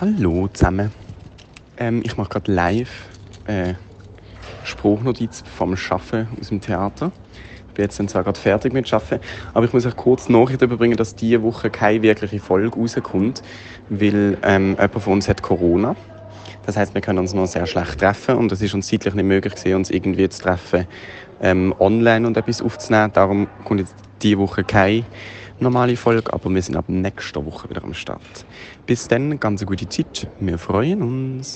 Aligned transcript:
Hallo 0.00 0.48
zusammen. 0.48 0.90
Ähm, 1.76 2.02
ich 2.04 2.16
mache 2.16 2.30
gerade 2.30 2.50
live 2.50 3.08
äh, 3.46 3.74
Spruchnotiz 4.64 5.44
vom 5.56 5.76
Schaffen 5.76 6.28
aus 6.40 6.48
dem 6.48 6.60
Theater. 6.60 7.12
Ich 7.68 7.74
bin 7.74 7.84
jetzt 7.84 8.08
zwar 8.08 8.24
gerade 8.24 8.40
fertig 8.40 8.72
mit 8.72 8.88
Schaffen, 8.88 9.20
aber 9.52 9.66
ich 9.66 9.72
muss 9.72 9.86
euch 9.86 9.94
kurz 9.94 10.28
Nachricht 10.28 10.62
überbringen, 10.62 10.96
dass 10.96 11.14
diese 11.14 11.42
Woche 11.42 11.70
keine 11.70 12.02
wirkliche 12.02 12.40
Folge 12.40 12.74
rauskommt, 12.74 13.42
weil 13.90 14.38
ähm, 14.42 14.70
jemand 14.70 15.00
von 15.02 15.12
uns 15.12 15.28
hat 15.28 15.42
Corona. 15.42 15.94
Das 16.64 16.76
heißt, 16.76 16.94
wir 16.94 17.00
können 17.00 17.18
uns 17.18 17.34
noch 17.34 17.46
sehr 17.46 17.66
schlecht 17.66 18.00
treffen 18.00 18.36
und 18.36 18.50
es 18.50 18.62
ist 18.62 18.74
uns 18.74 18.88
zeitlich 18.88 19.14
nicht 19.14 19.24
möglich 19.24 19.54
gewesen, 19.54 19.76
uns 19.76 19.90
irgendwie 19.90 20.28
zu 20.28 20.42
treffen, 20.42 20.86
ähm, 21.42 21.74
online 21.78 22.26
und 22.26 22.36
etwas 22.36 22.62
aufzunehmen. 22.62 23.12
Darum 23.12 23.46
kommt 23.64 23.80
jetzt 23.80 23.94
diese 24.22 24.38
Woche 24.38 24.64
keine 24.64 25.04
normale 25.58 25.96
Folge, 25.96 26.32
aber 26.32 26.50
wir 26.50 26.62
sind 26.62 26.76
ab 26.76 26.86
nächster 26.88 27.44
Woche 27.44 27.68
wieder 27.70 27.84
am 27.84 27.94
Start. 27.94 28.46
Bis 28.86 29.08
dann, 29.08 29.38
ganz 29.38 29.60
eine 29.60 29.66
gute 29.66 29.88
Zeit. 29.88 30.28
Wir 30.38 30.58
freuen 30.58 31.02
uns. 31.02 31.50